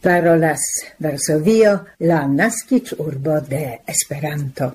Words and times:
parolas 0.00 0.60
Varsovio, 0.98 1.86
la 1.98 2.26
nascic 2.26 2.94
urbo 2.98 3.40
de 3.40 3.80
Esperanto. 3.86 4.74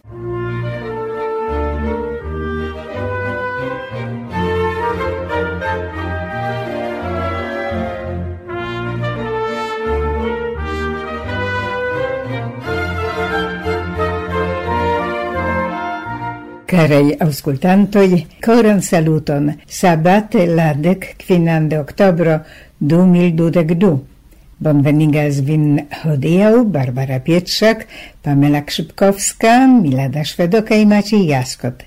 Carei 16.66 17.16
auscultantoi, 17.20 18.26
coran 18.42 18.82
saluton, 18.82 19.54
sabate 19.66 20.46
la 20.46 20.74
dec 20.74 21.14
quinan 21.18 21.70
de 21.70 21.78
octobro 21.80 22.42
du 22.78 23.06
mil 23.06 23.32
dudec 23.36 23.78
du. 23.78 24.15
Bonvenigas 24.58 25.42
vin 25.44 25.82
hodiau, 26.04 26.64
Barbara 26.64 27.20
Pietrzak, 27.20 27.88
Pamela 28.24 28.62
Krzypkowska, 28.64 29.68
Milada 29.68 30.24
Szwedoka 30.24 30.76
i 30.76 30.86
Maciej 30.86 31.28
Jaskot. 31.28 31.84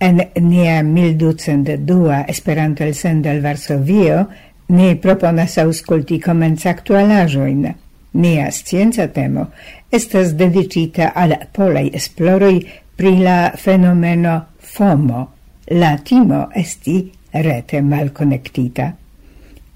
En 0.00 0.20
nia 0.40 0.82
1202 0.82 2.24
Esperanto 2.28 2.84
elsendo 2.84 3.28
el 3.28 3.42
Varsovio 3.42 4.26
ni 4.68 4.94
proponas 4.94 5.58
aŭskulti 5.58 6.20
komenca 6.22 6.70
aktualaĵojn. 6.70 7.66
Nia 8.14 8.50
scienza 8.52 9.08
temo 9.10 9.48
estas 9.90 10.36
dedicita 10.38 11.10
al 11.14 11.34
polaj 11.52 11.88
esploroj 11.98 12.56
pri 12.94 13.16
la 13.26 13.38
fenomeno 13.58 14.40
FOMO, 14.58 15.28
la 15.70 15.96
timo 15.98 16.46
esti 16.54 17.00
rete 17.32 17.82
malkonektita. 17.82 18.92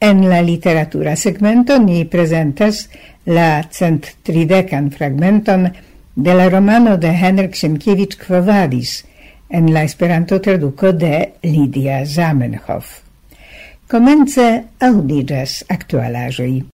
En 0.01 0.29
la 0.29 0.43
literatura 0.43 1.17
segmento 1.17 1.79
ni 1.81 2.05
presentas 2.05 2.89
la 3.25 3.67
cent 3.71 4.07
tridecan 4.23 4.93
fragmenton 4.93 5.73
de 6.15 6.35
la 6.35 6.49
romano 6.49 6.97
de 6.97 7.09
Henrik 7.09 7.55
Sienkiewicz 7.55 8.17
Kvovadis 8.17 9.05
en 9.51 9.73
la 9.75 9.83
Esperanto 9.83 10.41
traduco 10.41 10.93
de 10.93 11.35
Lidia 11.43 12.07
Zamenhof. 12.07 13.01
Komence 13.89 14.65
audigas 14.79 15.65
actualajoi. 15.69 16.69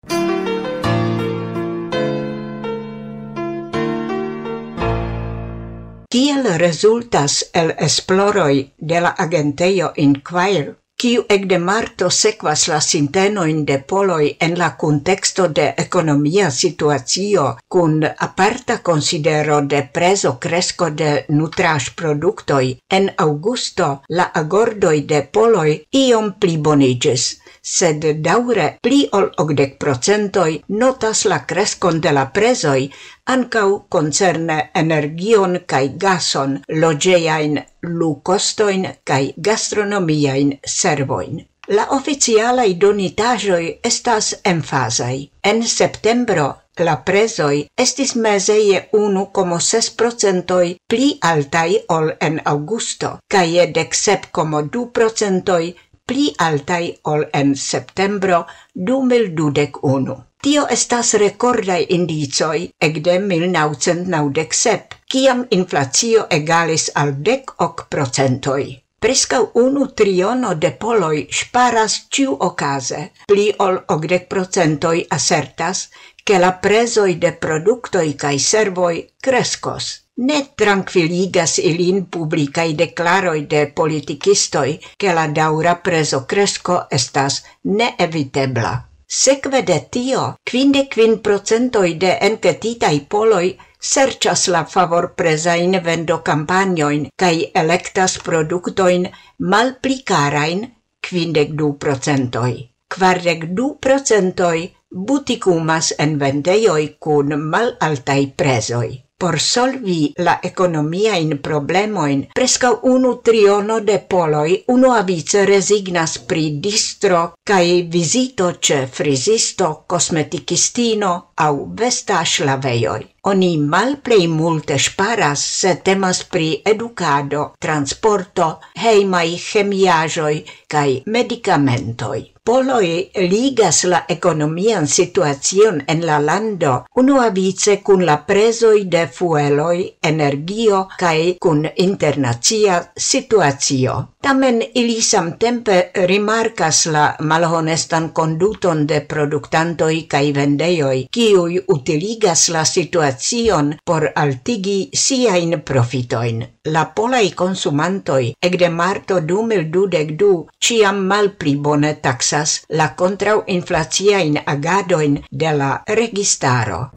Kiel 6.09 6.43
rezultas 6.59 7.49
el 7.53 7.73
esploroj 7.79 8.69
de 8.77 9.01
la 9.01 9.09
agentejo 9.09 9.93
Inquire 9.95 10.82
kiu 11.03 11.23
de 11.51 11.57
marto 11.59 12.07
sequas 12.09 12.61
la 12.71 12.77
sintenoin 12.79 13.57
de 13.69 13.75
poloi 13.91 14.27
en 14.45 14.53
la 14.61 14.69
contexto 14.83 15.47
de 15.57 15.65
economia 15.83 16.49
situatio 16.49 17.43
cun 17.67 17.97
aparta 18.27 18.77
considero 18.89 19.59
de 19.73 19.81
preso 19.97 20.31
cresco 20.45 20.89
de 21.01 21.11
nutraĵproduktoj 21.39 22.65
en 22.99 23.11
augusto 23.25 23.89
la 24.19 24.31
agordoi 24.43 25.01
de 25.11 25.21
poloi 25.37 25.75
iom 26.05 26.31
pliboniĝis 26.39 27.27
sed 27.63 28.05
daure 28.25 28.67
pli 28.83 28.99
ol 29.17 29.29
80% 29.43 30.43
notas 30.81 31.23
la 31.25 31.39
crescon 31.51 32.01
de 32.01 32.11
la 32.11 32.25
presoi 32.37 32.89
ancau 33.35 33.85
concerne 33.89 34.57
energion 34.75 35.59
cae 35.65 35.93
gason, 35.97 36.59
logeiain 36.81 37.61
lucostoin 37.81 38.87
cae 39.05 39.33
gastronomiain 39.37 40.59
servoin. 40.65 41.39
La 41.67 41.85
oficialai 41.95 42.73
donitajoi 42.79 43.79
estas 43.83 44.35
emfazaj. 44.43 45.29
En 45.43 45.63
septembro 45.63 46.47
la 46.79 46.95
presoi 47.05 47.67
estis 47.77 48.15
meseie 48.15 48.89
1,6% 48.91 50.75
pli 50.89 51.07
altai 51.21 51.79
ol 51.95 52.11
en 52.19 52.41
augusto, 52.53 53.17
kaj 53.31 53.47
je 53.55 53.65
17,2% 53.79 55.73
pli 56.13 56.29
altai 56.45 56.93
ol 57.11 57.23
en 57.33 57.55
septembro 57.57 58.43
2021. 58.89 60.15
Tio 60.45 60.65
estas 60.75 61.13
rekordaj 61.21 61.79
indicoj 61.95 62.59
ekde 62.87 63.15
1997, 63.31 64.99
kiam 65.13 65.41
inflacio 65.57 66.27
egalis 66.37 66.85
al 67.03 67.15
dek 67.29 67.55
ok 67.67 67.85
procentoj. 67.95 68.61
Prescau 69.03 69.47
unu 69.63 69.87
triono 70.01 70.53
de 70.65 70.71
poloi 70.83 71.25
sparas 71.39 71.95
ciu 72.13 72.37
ocase, 72.49 73.01
pli 73.31 73.47
ol 73.65 73.81
ogdec 73.95 74.29
procentoi 74.35 74.99
assertas 75.17 75.81
che 76.23 76.37
la 76.37 76.53
presoi 76.53 77.17
de 77.17 77.33
productoi 77.33 78.15
cae 78.15 78.37
servoi 78.37 79.13
crescos. 79.19 80.01
Ne 80.15 80.53
tranquilligas 80.55 81.57
ilin 81.57 82.05
publicae 82.09 82.75
declaroi 82.75 83.47
de 83.47 83.71
politicistoi 83.79 84.79
che 84.95 85.11
la 85.11 85.27
daura 85.27 85.75
preso 85.75 86.25
cresco 86.25 86.85
estas 86.89 87.43
neevitebla. 87.61 88.73
Sekve 89.07 89.61
de 89.63 89.79
tio, 89.89 90.35
quinde 90.43 90.87
quin 90.87 91.19
procentoi 91.21 91.97
de 91.97 92.17
encetitai 92.27 93.05
poloi 93.09 93.57
serĉas 93.91 94.47
la 94.47 94.61
favor 94.63 95.09
favorprezajn 95.09 95.75
vendocampanjojn 95.85 97.09
kaj 97.23 97.33
elektas 97.61 98.15
produktojn 98.27 99.09
malpli 99.53 99.97
karajn 100.11 100.63
quindec 101.07 101.51
du 101.61 101.73
procentoj. 101.85 102.53
Quardec 102.95 103.45
du 103.57 103.67
procentoj 103.85 104.57
buticumas 104.93 105.93
en 105.97 106.19
vendeioi 106.19 106.95
cun 106.99 107.33
malaltai 107.39 108.33
presoi. 108.37 109.03
Por 109.23 109.39
solvi 109.39 110.11
la 110.17 110.39
economiain 110.43 111.37
problemoin, 111.39 112.25
presca 112.35 112.71
unu 112.83 113.13
triono 113.23 113.79
de 113.79 113.97
poloi 114.13 114.57
unuavice 114.67 115.45
resignas 115.45 116.17
pri 116.27 116.59
distro 116.59 117.21
cae 117.47 117.81
visito 117.83 118.51
ce 118.59 118.85
frisisto, 118.87 119.85
cosmeticistino 119.87 121.13
au 121.35 121.65
vestaslaveioi. 121.79 123.12
Oni 123.31 123.57
malplej 123.57 124.25
multe 124.27 124.77
sparas, 124.85 125.43
se 125.59 125.71
temas 125.85 126.23
pri 126.31 126.49
educado, 126.71 127.45
transporto, 127.65 128.49
heimai 128.83 129.37
chemiajoi 129.39 130.43
kaj 130.67 130.89
medicamentoi. 131.05 132.23
Poloi 132.43 133.11
ligas 133.31 133.85
la 133.87 134.01
ekonomian 134.09 134.87
situacion 134.91 135.77
en 135.87 136.01
la 136.05 136.17
lando 136.19 136.73
unuavice 136.99 137.77
kun 137.87 138.03
la 138.05 138.17
presoi 138.27 138.83
de 138.91 139.05
fueloi, 139.07 139.85
energio 140.09 140.81
kaj 140.99 141.37
kun 141.39 141.63
internazia 141.85 142.81
situacio. 142.97 143.95
Tamen 144.21 144.59
ili 144.75 145.01
samtempe 145.01 145.77
rimarcas 146.11 146.85
la 146.85 147.05
malhonestan 147.19 148.09
konduton 148.09 148.83
de 148.87 148.99
produktantoj 149.07 149.95
kaj 150.11 150.25
vendejoj, 150.35 150.97
kiuj 151.11 151.63
utiligas 151.77 152.49
la 152.49 152.65
situacion 152.65 153.12
inflacion 153.13 153.75
por 153.85 154.11
altigi 154.15 154.89
siain 154.93 155.61
profitoin. 155.61 156.45
La 156.65 156.85
polai 156.95 157.33
consumantoi 157.33 158.35
ecde 158.41 158.69
marto 158.69 159.19
2022 159.19 160.45
ciam 160.59 161.05
malpli 161.05 161.55
bone 161.55 161.93
taxas 162.01 162.63
la 162.69 162.95
contrau 162.95 163.43
inflaciain 163.47 164.41
agadoin 164.45 165.23
de 165.29 165.51
la 165.57 165.83
registaro. 165.87 166.91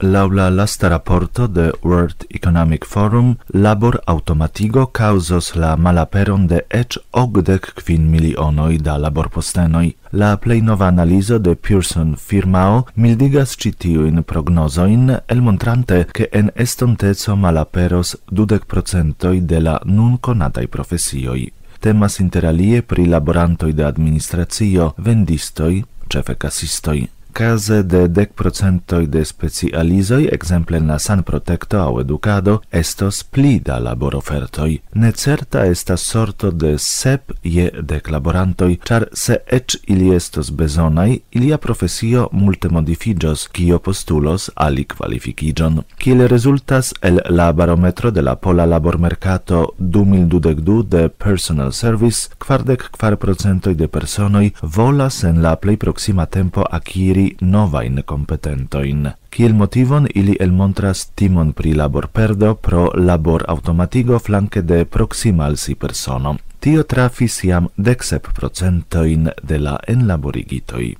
Laŭ 0.00 0.28
la 0.30 0.48
lasta 0.48 0.88
raporto 0.88 1.46
de 1.48 1.72
World 1.82 2.24
Economic 2.30 2.84
Forum, 2.86 3.32
labor 3.48 3.98
automatigo 4.06 4.84
kaŭzos 4.86 5.56
la 5.56 5.72
malaperon 5.76 6.46
de 6.46 6.60
eĉ 6.70 6.98
okdek 7.12 7.66
kvin 7.80 8.04
milionoj 8.10 8.78
da 8.78 8.94
laborpostenoj. 8.96 9.90
La 10.12 10.36
plej 10.36 10.60
nova 10.62 10.86
analizo 10.86 11.38
de 11.38 11.56
Pearson 11.56 12.14
firmao 12.14 12.84
mildigas 12.94 13.56
ĉi 13.58 13.72
tiujn 13.72 14.22
prognozojn 14.22 15.16
elmontrante, 15.26 16.04
ke 16.12 16.30
en 16.32 16.54
estonteco 16.54 17.36
malaperos 17.36 18.16
dudek 18.30 18.70
procentoj 18.70 19.40
de 19.40 19.60
la 19.60 19.78
nun 19.84 20.16
konataj 20.18 20.66
profesioj. 20.66 21.48
Temas 21.80 22.20
interalie 22.20 22.82
pri 22.82 23.06
laborantoj 23.06 23.72
de 23.72 23.84
administracio, 23.84 24.92
vendistoj, 24.96 25.82
ĉefe 26.08 26.34
kasistoj. 26.34 27.00
Case 27.32 27.82
de 27.82 28.06
dec 28.06 28.32
procentoi 28.34 29.06
de 29.06 29.22
specializoi, 29.24 30.26
exemple 30.32 30.78
na 30.78 30.98
san 30.98 31.22
protecto 31.22 31.78
au 31.78 32.00
educado, 32.00 32.62
estos 32.70 33.22
pli 33.22 33.60
da 33.60 33.78
ne 33.78 34.78
Necerta 34.92 35.66
estas 35.66 36.00
sorto 36.00 36.50
de 36.50 36.76
sep 36.78 37.32
je 37.42 37.70
dec 37.82 38.08
laborantoi, 38.08 38.78
char 38.84 39.08
se 39.12 39.42
ec 39.46 39.76
ili 39.86 40.14
estos 40.14 40.50
besonai, 40.50 41.22
ilia 41.30 41.58
profesio 41.58 42.28
multe 42.32 42.68
modifigios, 42.68 43.48
cio 43.52 43.78
postulos 43.78 44.50
ali 44.54 44.84
qualificigion. 44.84 45.84
Ciel 45.98 46.28
resultas 46.28 46.94
el 47.00 47.20
la 47.28 47.52
barometro 47.52 48.10
de 48.10 48.22
la 48.22 48.34
pola 48.36 48.66
labormercato 48.66 49.74
2022 49.78 50.88
de 50.88 51.08
personal 51.08 51.72
service, 51.72 52.28
quardec 52.38 52.90
quar 52.90 53.16
procentoi 53.16 53.74
de 53.74 53.88
personoi 53.88 54.52
volas 54.62 55.24
en 55.24 55.42
la 55.42 55.56
plei 55.56 55.76
proxima 55.76 56.26
tempo 56.26 56.62
acquiri 56.70 57.17
akiri 57.18 57.36
novain 57.40 58.02
competentoin. 58.04 59.10
Kiel 59.30 59.52
motivon 59.52 60.06
ili 60.14 60.36
el 60.40 60.52
montras 60.52 61.10
timon 61.14 61.52
pri 61.52 61.74
labor 61.74 62.08
perdo 62.12 62.54
pro 62.54 62.90
labor 62.94 63.44
automatigo 63.48 64.18
flanke 64.18 64.62
de 64.62 64.84
proximal 64.84 65.56
si 65.56 65.74
persono. 65.74 66.36
Tio 66.60 66.82
trafis 66.82 67.40
jam 67.44 67.68
decsep 67.76 68.32
procentoin 68.34 69.30
de 69.42 69.58
la 69.58 69.78
enlaborigitoi. 69.86 70.96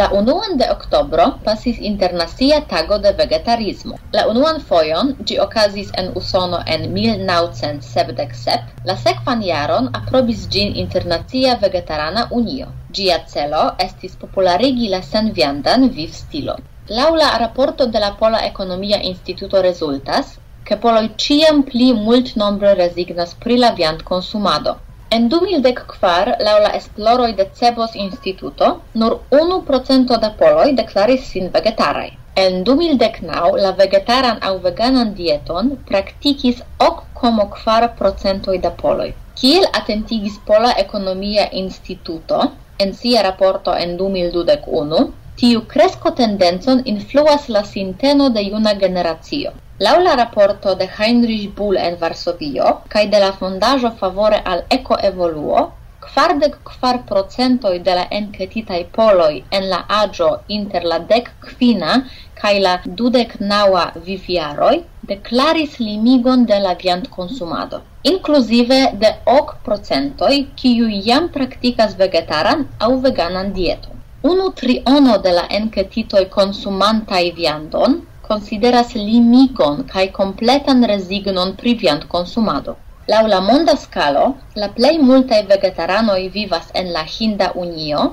La 0.00 0.06
unuan 0.18 0.56
de 0.60 0.66
oktobro 0.70 1.24
pasis 1.44 1.76
internacia 1.88 2.56
tago 2.70 2.96
de 3.02 3.10
vegetarismo. 3.18 3.98
La 4.16 4.22
unuan 4.30 4.56
fojon 4.70 5.12
ĝi 5.28 5.36
okazis 5.44 5.92
en 6.02 6.08
Usono 6.20 6.58
en 6.76 6.86
1977, 6.94 8.72
la 8.88 8.96
sekvan 9.02 9.44
jaron 9.48 9.86
aprobis 9.98 10.40
ĝin 10.54 10.74
Internacia 10.82 11.54
Vegetarana 11.66 12.24
Unio. 12.38 12.66
Ĝia 12.98 13.18
celo 13.34 13.62
estis 13.86 14.16
popularigi 14.24 14.88
la 14.96 15.00
senviandan 15.12 15.86
vivstilon. 16.00 16.66
Laŭ 16.98 17.10
la 17.20 17.28
raporto 17.44 17.86
de 17.86 18.02
la 18.06 18.10
Pola 18.22 18.40
Ekonomia 18.48 18.98
Instituto 19.12 19.62
rezultas, 19.68 20.34
ke 20.64 20.80
poloj 20.86 21.04
ĉiam 21.26 21.62
pli 21.70 21.92
multnombre 22.00 22.74
rezignas 22.82 23.38
pri 23.46 23.62
la 23.62 23.70
viandkonsumado. 23.78 24.74
En 25.10 25.28
2014, 25.28 26.36
laŭ 26.46 26.54
la 26.64 26.70
esploroj 26.78 27.32
de 27.38 27.44
Cebos 27.58 27.94
Instituto, 27.94 28.68
nur 29.02 29.18
1% 29.38 30.18
da 30.24 30.30
poloi 30.40 30.72
deklaris 30.80 31.26
sin 31.32 31.50
vegetarai. 31.56 32.10
En 32.44 32.64
2019 32.68 33.60
la 33.64 33.70
vegetaran 33.80 34.40
aŭ 34.48 34.54
veganan 34.62 35.12
dieton 35.18 35.68
praktikis 35.90 36.62
8,4% 36.86 38.56
da 38.64 38.72
poloj. 38.80 39.12
Kiel 39.40 39.66
atentigis 39.80 40.40
Pola 40.48 40.72
Ekonomia 40.84 41.44
Instituto 41.52 42.40
en 42.78 42.94
sia 42.94 43.22
raporto 43.22 43.76
en 43.84 43.96
2021, 44.00 45.04
Tiu 45.40 45.60
cresco 45.70 46.10
tendenzon 46.18 46.82
influas 46.90 47.46
la 47.54 47.64
sinteno 47.70 48.26
de 48.34 48.42
iuna 48.48 48.72
generazio. 48.82 49.52
Lau 49.86 49.94
la 50.02 50.14
raporto 50.20 50.74
de 50.80 50.86
Heinrich 50.96 51.48
Bull 51.56 51.78
en 51.84 51.96
Varsovio 52.02 52.74
kaj 52.92 53.06
de 53.14 53.22
la 53.24 53.32
fondajo 53.40 53.90
favore 54.02 54.38
al 54.52 54.62
ecoevoluo, 54.76 55.64
kvardek 56.04 56.54
kvar 56.68 57.00
procentoj 57.08 57.72
de 57.88 57.96
la 57.98 58.04
enketitaj 58.18 58.78
poloj 58.98 59.32
en 59.58 59.66
la 59.72 59.80
aĝo 59.96 60.28
inter 60.58 60.86
la 60.92 60.98
dek 61.12 61.30
kvina 61.46 61.96
kaj 62.42 62.52
la 62.66 62.74
dudek 63.00 63.34
naŭa 63.54 63.84
vivjaroj 64.10 64.74
deklaris 65.12 65.80
limigon 65.80 66.46
de 66.52 66.60
la 66.68 66.76
viandkonsumado, 66.84 67.82
inkluzive 68.12 68.80
de 69.02 69.10
ok 69.34 69.56
procentoj 69.66 70.34
kiuj 70.62 71.02
jam 71.10 71.28
praktikas 71.38 71.98
vegetaran 72.04 72.64
aŭ 72.86 72.92
veganan 73.08 73.52
dieton 73.58 74.03
unu 74.30 74.44
triono 74.58 75.14
de 75.24 75.32
la 75.36 75.42
enketitoj 75.56 76.20
consumantai 76.34 77.24
viandon 77.38 77.96
consideras 78.28 78.94
limigon 78.96 79.82
cae 79.90 80.06
completan 80.18 80.84
resignon 80.90 81.50
pri 81.60 81.74
viandkonsumado. 81.82 82.76
Lau 83.12 83.26
la 83.32 83.40
monda 83.48 83.74
scalo, 83.76 84.24
la 84.62 84.68
plei 84.76 84.98
multae 85.08 85.42
vegetaranoi 85.50 86.30
vivas 86.36 86.70
en 86.82 86.88
la 86.94 87.02
Hinda 87.14 87.50
Unio, 87.64 88.04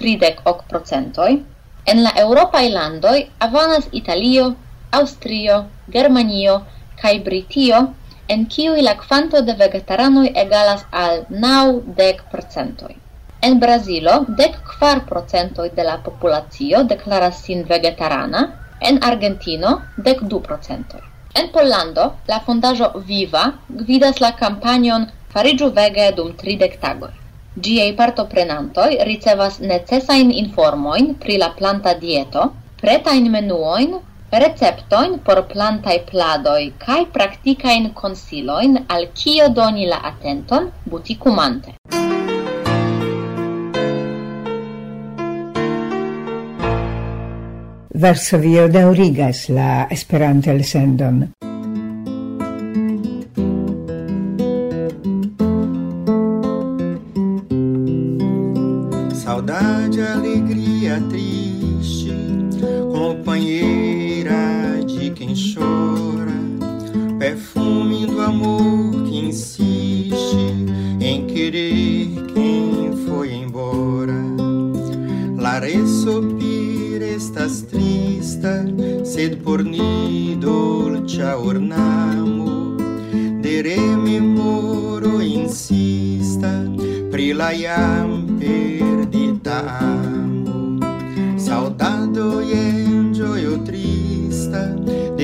38%, 0.00 1.28
en 1.92 2.02
la 2.06 2.12
eŭropaj 2.24 2.64
landoi 2.72 3.20
avanas 3.46 3.86
Italio, 4.00 4.48
Austrio, 5.00 5.60
Germanio 5.98 6.56
cae 7.02 7.20
Britio, 7.28 7.84
en 8.26 8.42
kiuj 8.56 8.82
la 8.88 8.96
quanto 9.04 9.44
de 9.46 9.54
vegetaranoi 9.62 10.34
egalas 10.44 10.82
al 11.04 11.22
90%. 11.46 12.90
En 13.42 13.58
Brazilo, 13.58 14.14
dec 14.38 14.56
kvar 14.70 14.98
procentoj 15.08 15.70
de 15.76 15.84
la 15.84 15.96
populacio 16.04 16.82
declaras 16.84 17.38
sin 17.44 17.62
vegetarana, 17.70 18.42
en 18.80 18.98
Argentino, 19.02 19.70
dec 19.96 20.20
du 20.32 20.40
procentoi. 20.48 21.00
En 21.34 21.48
Pollando, 21.54 22.04
la 22.28 22.40
fondajo 22.40 22.90
Viva 23.06 23.44
gvidas 23.68 24.20
la 24.20 24.32
campanion 24.42 25.06
Farigiu 25.32 25.70
vege 25.70 26.10
dum 26.16 26.34
tridek 26.36 26.76
tagoj. 26.82 27.10
Giei 27.64 27.94
partoprenantoj 28.00 28.90
ricevas 29.08 29.58
necesajn 29.72 30.32
informojn 30.42 31.14
pri 31.22 31.38
la 31.38 31.50
planta 31.56 31.94
dieto, 31.94 32.50
pretain 32.82 33.30
menuoin, 33.30 33.96
receptojn 34.44 35.18
por 35.26 35.42
plantaj 35.54 35.96
pladoj 36.10 36.60
kaj 36.84 37.00
practicain 37.16 37.88
konsilojn 38.02 38.84
al 38.96 39.08
kio 39.22 39.48
doni 39.60 39.88
la 39.94 40.02
atenton 40.12 40.70
buticumante. 40.84 41.74
Varsovio 48.00 48.66
daurigas 48.72 49.50
la 49.52 49.86
Esperanto-elsendon. 49.90 51.39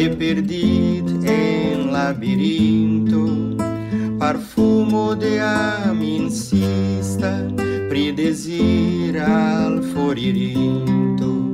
De 0.09 0.15
perdit 0.15 1.05
en 1.27 1.91
labirinto, 1.91 3.57
parfumo 4.19 5.17
de 5.17 5.41
am 5.41 6.01
insista, 6.01 7.33
pri 7.89 8.13
desir 8.13 9.19
al 9.19 9.83
foririnto. 9.83 11.53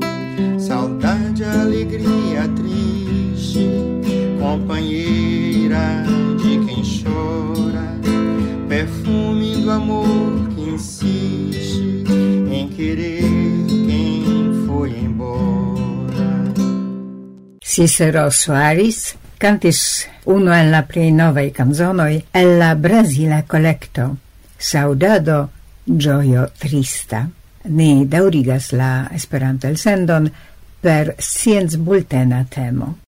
Saudade, 0.58 1.44
alegria, 1.44 2.48
triste 2.56 3.68
Companheira 4.40 6.04
de 6.38 6.58
quem 6.64 6.82
chora 6.82 8.00
Perfume 8.68 9.56
do 9.56 9.70
amor 9.70 10.48
que 10.54 10.62
insiste 10.62 12.04
Em 12.50 12.68
querer 12.68 13.11
Cicero 17.72 18.30
Soares 18.30 19.14
cantis 19.40 20.06
uno 20.28 20.52
en 20.52 20.66
la 20.70 20.82
plei 20.84 21.08
novei 21.08 21.48
canzonoi 21.56 22.18
el 22.36 22.58
la 22.60 22.74
Brasila 22.76 23.38
collecto 23.48 24.18
Saudado 24.58 25.48
Gioio 25.86 26.50
Trista. 26.58 27.22
Ni 27.64 28.04
daurigas 28.04 28.72
la 28.76 29.08
Esperanto 29.10 29.68
el 29.68 29.78
sendon 29.78 30.28
per 30.82 31.14
scienz 31.16 31.78
bultena 31.78 32.44
temo. 32.44 32.98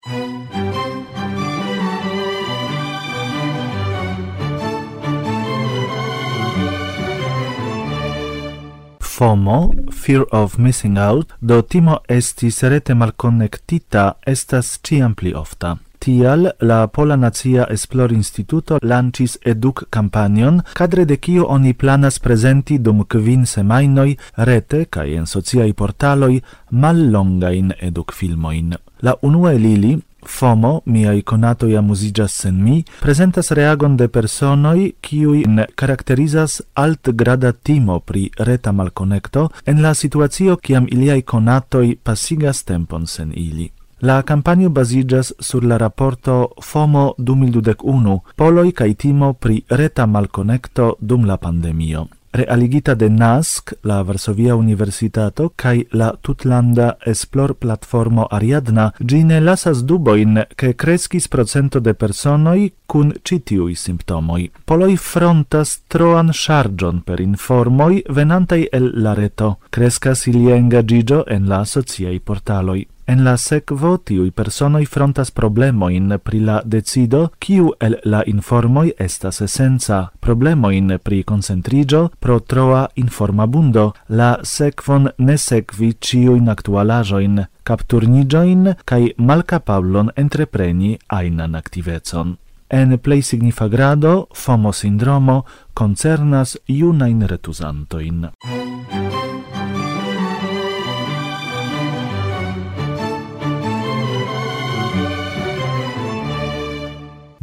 FOMO 8.98 9.83
fear 10.04 10.24
of 10.30 10.58
missing 10.58 10.98
out, 10.98 11.32
do 11.40 11.62
timo 11.62 11.98
estis 12.08 12.62
rete 12.62 12.94
malconnectita 12.94 14.12
estas 14.26 14.78
ciam 14.84 15.14
pli 15.14 15.32
ofta. 15.34 15.76
Tial 15.98 16.50
la 16.60 16.86
Pola 16.92 17.16
Nacia 17.16 17.64
Esplor 17.72 18.12
Instituto 18.12 18.78
lancis 18.82 19.38
educ 19.44 19.86
campanion, 19.90 20.60
kadre 20.76 21.06
de 21.08 21.16
kio 21.16 21.46
oni 21.48 21.72
planas 21.72 22.18
prezenti 22.20 22.76
dum 22.78 23.04
kvin 23.08 23.46
semajnoj 23.46 24.10
rete 24.36 24.84
kaj 24.84 25.06
en 25.16 25.26
sociaj 25.26 25.70
portaloj 25.72 26.34
mallongajn 26.70 27.72
educ 27.80 28.12
filmoin. 28.12 28.74
La 29.00 29.14
unue 29.22 29.56
lili 29.58 29.96
FOMO, 30.28 30.82
miai 30.86 31.22
conatoi 31.22 31.76
amusigas 31.76 32.34
sen 32.42 32.62
mi, 32.62 32.84
presentas 33.00 33.50
reagon 33.50 33.96
de 33.96 34.08
personoi 34.08 34.94
kiui 35.00 35.44
karakterizas 35.74 36.62
alt 36.74 37.10
grada 37.12 37.52
timo 37.52 38.00
pri 38.00 38.30
reta 38.38 38.72
malconecto 38.72 39.50
en 39.66 39.82
la 39.82 39.94
situazio 39.94 40.56
kiam 40.56 40.86
iliai 40.90 41.22
conatoi 41.22 41.96
pasigas 42.02 42.64
tempon 42.64 43.06
sen 43.06 43.32
ili. 43.36 43.70
La 44.00 44.22
campanio 44.22 44.70
basigas 44.70 45.32
sur 45.40 45.64
la 45.64 45.78
rapporto 45.78 46.50
FOMO 46.60 47.14
2021, 47.18 48.18
poloi 48.36 48.72
cae 48.72 48.94
timo 48.94 49.32
pri 49.32 49.62
reta 49.68 50.06
malconecto 50.06 50.96
dum 51.00 51.24
la 51.24 51.38
pandemio 51.38 52.08
realigita 52.34 52.94
de 52.94 53.08
NASC, 53.08 53.72
la 53.82 54.02
Varsovia 54.02 54.56
Universitato, 54.56 55.52
cae 55.54 55.86
la 55.90 56.12
tutlanda 56.20 56.96
esplor 57.06 57.54
platformo 57.54 58.26
Ariadna, 58.30 58.92
gine 58.98 59.40
lasas 59.40 59.84
duboin 59.84 60.46
che 60.54 60.74
crescis 60.74 61.28
procento 61.28 61.78
de 61.78 61.94
personoi 61.94 62.72
cun 62.86 63.14
citiui 63.22 63.74
simptomoi. 63.74 64.50
Poloi 64.64 64.96
frontas 64.96 65.82
troan 65.86 66.32
chargion 66.32 67.02
per 67.02 67.20
informoi 67.20 68.02
venantai 68.08 68.66
el 68.72 68.90
la 69.02 69.14
reto. 69.14 69.58
Crescas 69.70 70.26
ilia 70.26 70.56
engagigio 70.56 71.24
en 71.26 71.46
la 71.48 71.64
sociei 71.64 72.20
portaloi. 72.20 72.86
En 73.06 73.24
la 73.24 73.36
sekvo 73.36 73.96
tiuj 73.96 74.30
personoj 74.30 74.86
frontas 74.86 75.30
problemojn 75.30 76.18
pri 76.24 76.38
la 76.40 76.60
decido 76.64 77.28
kiu 77.38 77.72
el 77.80 77.96
la 78.04 78.22
informoj 78.26 78.92
estas 78.98 79.40
esenca, 79.44 79.98
problemojn 80.20 80.98
pri 81.02 81.22
koncentriĝo 81.22 82.08
pro 82.20 82.38
troa 82.40 82.86
informabundo, 82.94 83.92
la 84.08 84.30
sekvon 84.42 85.10
ne 85.18 85.36
sekvi 85.38 85.92
ĉiujn 86.00 86.48
aktualaĵojn, 86.48 87.44
kapturniĝojn 87.62 88.72
kaj 88.84 89.02
malkapablon 89.18 90.10
entrepreni 90.16 90.96
ajnan 91.06 91.54
aktivecon. 91.54 92.36
En 92.70 92.98
plej 92.98 93.22
signifa 93.22 93.68
grado 93.68 94.26
FOMO-sindromo 94.34 95.42
koncernas 95.74 96.56
junajn 96.66 97.26
retuzantojn. 97.28 98.30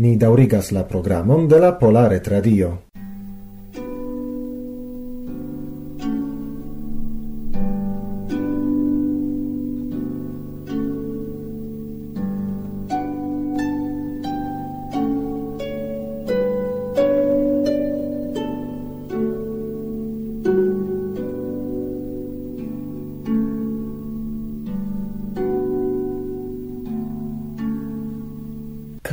Ni 0.02 0.16
daurigas 0.18 0.72
la 0.74 0.82
programon 0.92 1.44
de 1.48 1.60
la 1.62 1.76
Polare 1.78 2.22
Tradio. 2.26 2.70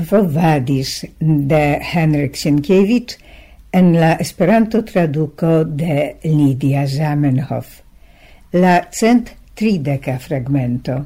provadis 0.09 1.05
de 1.21 1.79
Henrik 1.93 2.37
Sienkiewicz 2.37 3.19
en 3.73 3.93
la 4.01 4.15
Esperanto 4.15 4.85
traduco 4.85 5.65
de 5.65 6.17
Lidia 6.25 6.87
Zamenhof. 6.87 7.83
La 8.53 8.89
cent 8.91 9.29
trideca 9.55 10.19
fragmento. 10.19 10.99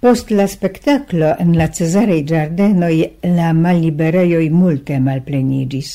Post 0.00 0.30
la 0.30 0.46
spectaclo 0.46 1.34
en 1.40 1.56
la 1.56 1.68
Cesarei 1.72 2.22
Giardenoi 2.24 2.98
la 3.34 3.52
maliberaioi 3.52 4.50
multe 4.50 4.98
malplenigis. 5.00 5.92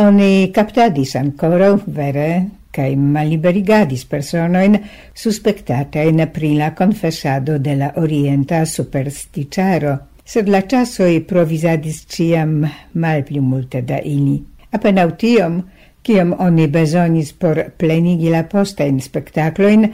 Oni 0.00 0.50
captadis 0.54 1.14
ancora 1.16 1.74
vere 1.86 2.30
cae 2.72 2.96
maliberigadis 2.96 4.04
personoin 4.06 4.78
suspectatain 5.14 6.22
pri 6.32 6.54
la 6.56 6.74
confessado 6.74 7.58
de 7.58 7.74
la 7.76 7.92
orienta 7.96 8.64
supersticaro, 8.66 9.96
sed 10.28 10.48
la 10.52 10.60
chasoi 10.68 11.22
provisadis 11.24 12.02
ciam 12.12 12.66
mal 13.00 13.22
pli 13.24 13.40
multe 13.40 13.80
da 13.80 13.96
ili, 14.04 14.36
apenaŭ 14.76 15.08
tiom, 15.16 15.54
ciam 16.04 16.34
oni 16.46 16.66
besonis 16.68 17.30
por 17.32 17.60
plenigi 17.80 18.28
la 18.34 18.42
postajn 18.44 18.98
spectacloin, 19.00 19.86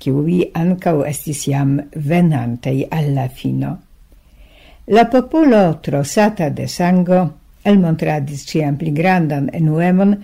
ciui 0.00 0.38
ancau 0.56 1.02
estis 1.04 1.42
jam 1.50 1.74
venantei 2.08 2.86
alla 2.90 3.26
fino. 3.28 3.72
La 4.96 5.04
popolo 5.12 5.60
trosata 5.84 6.48
de 6.48 6.68
sango 6.68 7.18
elmontradis 7.64 8.46
ciam 8.48 8.78
pli 8.80 8.92
grandan 8.92 9.50
enuemon, 9.52 10.14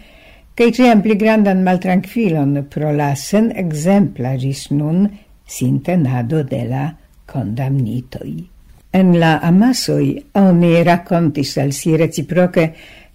cae 0.57 0.73
ciam 0.76 1.02
pli 1.05 1.19
grandan 1.21 1.61
maltranquilon 1.67 2.57
pro 2.73 2.95
la 2.97 3.11
sen 3.17 3.52
exempla 3.64 4.33
gis 4.40 4.71
nun 4.73 5.05
sintenado 5.45 6.40
de 6.49 6.62
la 6.73 6.87
condamnitoi. 7.26 8.60
En 8.92 9.12
la 9.18 9.38
amasoi 9.38 10.16
oni 10.35 10.82
racontis 10.82 11.56
al 11.62 11.70
si 11.73 11.94
reciproce 11.97 12.64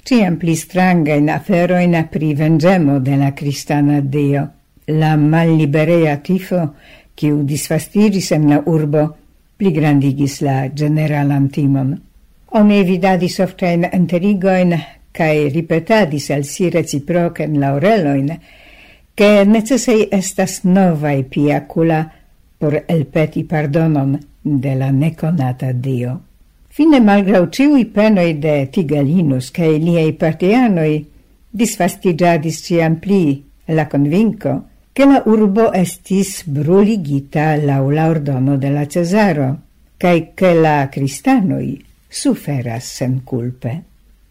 ciam 0.05 0.37
pli 0.37 0.55
strangain 0.55 1.29
aferoin 1.29 1.97
pri 2.11 2.33
vengemo 2.33 2.99
de 2.99 3.17
la 3.17 3.33
cristana 3.33 3.99
dio. 3.99 4.47
La 4.87 5.15
malliberea 5.17 6.17
tifo, 6.21 6.61
ciu 7.15 7.43
disfastiris 7.43 8.31
en 8.31 8.49
la 8.49 8.61
urbo, 8.65 9.05
pli 9.57 9.71
grandigis 9.71 10.41
la 10.41 10.69
general 10.69 11.31
antimon. 11.31 11.95
Oni 12.55 12.83
vidadis 12.83 13.39
oftein 13.39 13.87
enterigoin 13.91 14.75
cae 15.11 15.49
ripetadis 15.49 16.29
al 16.31 16.43
si 16.43 16.69
reciprocen 16.69 17.59
laureloin, 17.59 18.29
che 19.15 19.43
necessei 19.45 20.07
estas 20.11 20.61
novae 20.63 21.23
piacula 21.23 22.03
por 22.57 22.83
elpeti 22.87 23.43
pardonon 23.43 24.19
de 24.41 24.75
la 24.75 24.91
neconata 24.91 25.71
Dio. 25.73 26.21
Fine 26.69 26.99
malgrau 26.99 27.47
ciui 27.49 27.85
penoi 27.85 28.37
de 28.39 28.67
Tigalinus 28.71 29.51
cae 29.55 29.77
liei 29.79 30.13
partianoi 30.13 31.05
disfastigiadis 31.55 32.61
ciam 32.65 32.99
pli 32.99 33.43
la 33.65 33.87
convinco 33.87 34.63
che 34.95 35.05
la 35.05 35.21
urbo 35.25 35.71
estis 35.73 36.43
bruligita 36.47 37.55
lau 37.57 37.89
la 37.89 38.07
ordono 38.07 38.55
de 38.57 38.69
la 38.69 38.85
Cesaro, 38.87 39.49
cae 39.97 40.31
che 40.33 40.53
la 40.53 40.87
cristanoi 40.89 41.83
suferas 42.07 42.93
sen 42.95 43.23
culpe. 43.23 43.73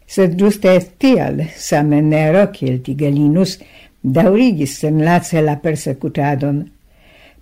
Sed 0.05 0.33
giuste 0.33 0.73
tial, 0.97 1.43
same 1.55 2.01
nero, 2.01 2.49
kiel 2.49 2.81
Tigalinus, 2.81 3.59
daurigis 4.01 4.79
sen 4.79 5.03
lace 5.03 5.41
la 5.41 5.57
persecutadon, 5.57 6.63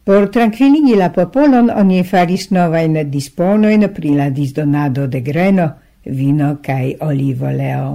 Por 0.03 0.29
tranquilligi 0.29 0.97
la 0.99 1.13
popolon 1.15 1.69
oni 1.71 2.01
faris 2.03 2.49
novain 2.51 2.97
disponoin 3.07 3.87
pri 3.95 4.09
la 4.17 4.29
disdonado 4.29 5.07
de 5.07 5.21
greno, 5.21 5.67
vino 6.03 6.57
kaj 6.61 6.97
olivoleo. 6.99 7.85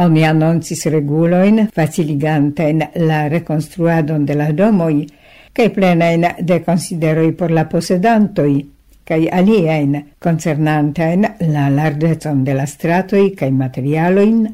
Oni 0.00 0.24
annoncis 0.24 0.86
reguloin 0.86 1.68
faciligantein 1.76 2.80
la 2.96 3.28
reconstruadon 3.28 4.24
de 4.24 4.34
la 4.34 4.48
domoi, 4.52 5.04
cae 5.52 5.68
plenain 5.70 6.24
de 6.40 6.62
consideroi 6.64 7.32
por 7.36 7.52
la 7.52 7.68
posedantoi, 7.68 8.56
cae 9.04 9.28
aliein 9.28 10.00
concernantein 10.18 11.28
la 11.52 11.68
larĝecon 11.68 12.46
de 12.48 12.54
la 12.56 12.64
stratoi 12.64 13.34
cae 13.36 13.52
materialoin, 13.52 14.46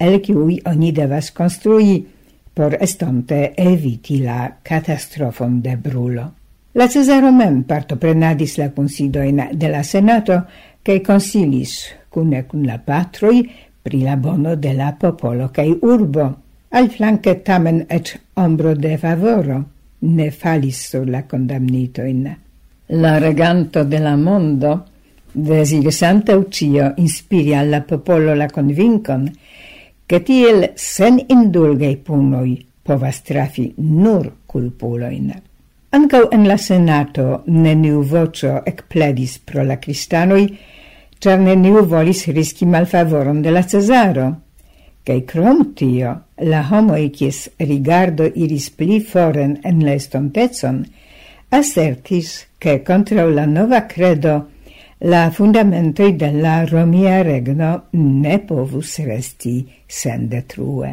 el 0.00 0.22
cui 0.24 0.56
oni 0.64 0.90
devas 0.96 1.30
construi, 1.36 2.00
por 2.58 2.74
estonte 2.80 3.52
eviti 3.54 4.18
la 4.18 4.56
catastrofon 4.62 5.60
de 5.62 5.76
brulo. 5.76 6.24
La 6.74 6.88
Cesaro 6.90 7.30
mem 7.30 7.60
partoprenadis 7.62 8.56
la 8.58 8.72
considoin 8.74 9.44
de 9.52 9.68
la 9.70 9.84
Senato, 9.84 10.40
che 10.82 11.00
consilis, 11.00 11.86
cune 12.10 12.46
cun 12.46 12.64
la 12.66 12.80
patroi, 12.82 13.44
pri 13.80 14.02
la 14.02 14.16
bono 14.16 14.56
de 14.56 14.72
la 14.74 14.90
popolo 14.98 15.52
cae 15.54 15.76
urbo. 15.82 16.26
Al 16.70 16.90
flanque 16.90 17.36
tamen 17.46 17.84
et 17.86 18.18
ombro 18.34 18.74
de 18.74 18.96
favoro 18.98 19.62
ne 20.00 20.30
falis 20.32 20.82
sur 20.90 21.06
la 21.06 21.22
condamnitoin. 21.30 22.26
La 22.88 23.18
reganto 23.18 23.84
de 23.84 24.00
la 24.02 24.16
mondo, 24.16 24.84
desirisante 25.30 26.34
ucio, 26.34 26.90
inspiri 26.96 27.54
alla 27.54 27.82
popolo 27.82 28.34
la 28.34 28.50
convincon, 28.50 29.30
che 30.08 30.22
tiel 30.22 30.70
sen 30.74 31.18
indulgei 31.26 31.98
punoi 31.98 32.54
povas 32.82 33.20
trafi 33.22 33.74
nur 33.76 34.32
culpuloin. 34.46 35.28
Ancau 35.90 36.30
en 36.32 36.46
la 36.48 36.56
Senato 36.56 37.42
neniu 37.44 38.00
vocio 38.02 38.62
ecpledis 38.64 39.36
pro 39.44 39.62
la 39.62 39.76
cristanoi, 39.76 40.46
char 41.20 41.38
neniu 41.38 41.84
volis 41.84 42.24
riski 42.32 42.64
malfavoron 42.64 43.42
de 43.44 43.52
la 43.52 43.62
Cesaro, 43.68 44.28
cae 45.04 45.26
crom 45.28 45.74
tio 45.76 46.14
la 46.40 46.64
homoi 46.70 47.10
cies 47.12 47.50
rigardo 47.60 48.30
iris 48.32 48.70
pli 48.70 49.02
foren 49.04 49.58
en 49.62 49.84
la 49.84 49.92
estontezon, 49.92 50.86
assertis 51.50 52.46
che 52.56 52.80
contra 52.82 53.28
la 53.28 53.44
nova 53.44 53.84
credo 53.84 54.38
la 55.00 55.30
fundamentoi 55.30 56.16
de 56.16 56.32
la 56.32 56.64
Romia 56.64 57.22
regno 57.22 57.84
ne 57.90 58.38
povus 58.38 58.98
resti 58.98 59.62
sen 59.86 60.26
detrue. 60.28 60.90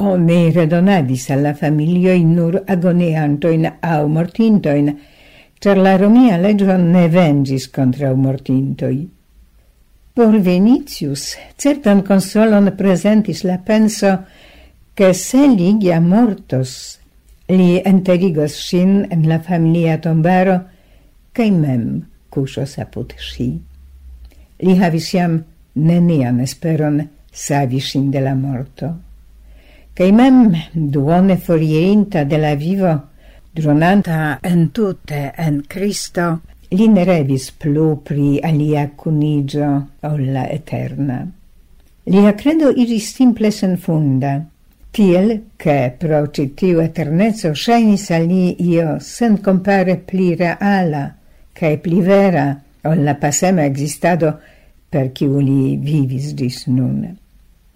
Oni 0.00 0.50
redonadis 0.50 1.28
alla 1.30 1.52
familioi 1.52 2.24
nur 2.24 2.62
agoneantoin 2.66 3.66
au 3.80 4.08
mortintoin, 4.08 4.88
cer 5.60 5.76
la 5.76 5.96
Romia 5.96 6.38
legio 6.38 6.76
ne 6.76 7.08
vengis 7.08 7.68
contra 7.68 8.14
mortintoi. 8.14 9.08
Por 10.14 10.40
Venitius 10.40 11.36
certan 11.56 12.00
consolon 12.02 12.72
presentis 12.76 13.44
la 13.44 13.58
penso 13.58 14.24
che 14.94 15.12
se 15.12 15.46
Ligia 15.46 16.00
mortos, 16.00 16.98
li 17.48 17.82
enterigos 17.84 18.56
sin 18.56 19.06
en 19.10 19.28
la 19.28 19.40
familia 19.40 20.00
tombaro, 20.00 20.62
cae 21.32 21.50
mem 21.50 22.09
kuŝos 22.30 22.78
apud 22.84 23.14
ŝi. 23.18 23.50
Li 24.64 24.76
havis 24.80 25.12
jam 25.14 25.38
nenian 25.74 26.40
esperon 26.40 27.00
savi 27.32 27.80
ŝin 27.80 28.10
de 28.10 28.20
la 28.20 28.34
morto. 28.34 28.90
Kaj 29.94 30.10
mem, 30.12 30.54
duone 30.72 31.36
forierinta 31.36 32.24
de 32.24 32.38
la 32.38 32.54
vivo, 32.54 32.92
dronanta 33.52 34.38
entute 34.42 35.32
en 35.36 35.60
Cristo, 35.68 36.38
li 36.70 36.86
ne 36.88 37.04
revis 37.04 37.50
plu 37.50 37.96
pri 38.06 38.38
alia 38.46 38.86
cunigio 38.96 39.70
ol 40.06 40.22
la 40.32 40.46
eterna. 40.48 41.20
Lia 42.10 42.32
credo 42.34 42.70
iris 42.70 43.10
simple 43.14 43.50
sen 43.50 43.76
funda, 43.76 44.38
tiel 44.90 45.42
che 45.56 45.94
pro 45.98 46.30
citiu 46.30 46.80
eternezzo 46.80 47.54
shainis 47.54 48.10
a 48.10 48.18
li 48.18 48.56
io 48.70 48.98
sen 48.98 49.40
compare 49.40 49.96
pli 49.96 50.34
reala, 50.34 51.04
cae 51.52 51.78
pli 51.78 52.00
vera 52.00 52.46
ol 52.88 53.02
la 53.04 53.14
passema 53.20 53.64
existado 53.68 54.38
per 54.90 55.10
ciu 55.14 55.38
li 55.38 55.76
vivis 55.76 56.32
dis 56.34 56.66
nun. 56.66 57.02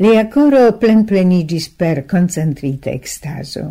Lia 0.02 0.26
coro 0.28 0.72
plen 0.80 1.04
plenigis 1.06 1.68
per 1.70 2.04
concentrite 2.10 2.90
extaso. 2.90 3.64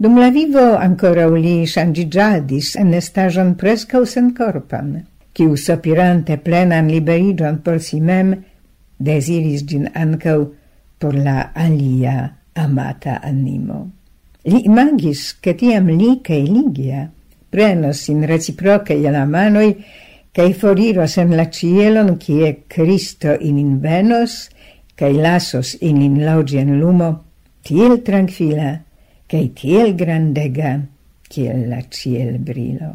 Dum 0.00 0.16
la 0.16 0.30
vivo 0.32 0.78
ancora 0.80 1.26
li 1.28 1.66
shangigiadis 1.68 2.72
en 2.80 2.94
estajon 2.96 3.52
prescau 3.60 4.06
sen 4.08 4.30
corpan, 4.32 4.94
ciu 5.36 5.58
sopirante 5.60 6.38
plenan 6.40 6.88
liberigion 6.88 7.60
por 7.60 7.82
si 7.84 8.00
mem, 8.00 8.32
desiris 8.96 9.66
gin 9.68 9.90
ancau 9.92 10.48
por 10.98 11.14
la 11.14 11.50
alia 11.52 12.30
amata 12.54 13.20
animo. 13.20 13.90
Li 14.48 14.64
imagis 14.64 15.34
che 15.40 15.52
tiam 15.54 15.92
li 15.92 16.20
cae 16.24 16.48
Ligia 16.48 17.10
prenos 17.50 18.08
in 18.08 18.24
reciproce 18.26 18.96
la 19.10 19.26
manoi, 19.26 19.74
cae 20.32 20.54
foriros 20.54 21.18
en 21.18 21.36
la 21.36 21.50
cielon, 21.50 22.16
cie 22.18 22.64
Cristo 22.68 23.34
in 23.40 23.58
invenos, 23.58 24.48
cae 24.94 25.12
lasos 25.12 25.74
in 25.80 26.00
in 26.02 26.24
laugien 26.24 26.78
lumo, 26.78 27.10
tiel 27.62 28.00
tranquila, 28.06 28.80
cae 29.26 29.50
tiel 29.54 29.94
grandega, 29.94 30.78
ciel 31.28 31.68
la 31.68 31.82
ciel 31.90 32.38
brilo. 32.38 32.92